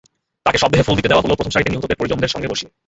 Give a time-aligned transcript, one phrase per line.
[0.45, 2.71] তাঁকে শবদেহে ফুল দিতে দেওয়া হলো প্রথম সারিতে নিহতদের পরিজনদের সঙ্গে বসিয়ে।